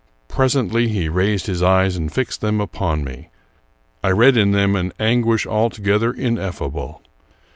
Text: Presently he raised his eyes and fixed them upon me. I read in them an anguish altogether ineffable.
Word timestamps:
Presently 0.27 0.87
he 0.87 1.09
raised 1.09 1.45
his 1.45 1.61
eyes 1.61 1.95
and 1.95 2.11
fixed 2.11 2.41
them 2.41 2.59
upon 2.59 3.03
me. 3.03 3.29
I 4.03 4.09
read 4.09 4.35
in 4.35 4.49
them 4.51 4.75
an 4.75 4.93
anguish 4.99 5.45
altogether 5.45 6.11
ineffable. 6.11 7.03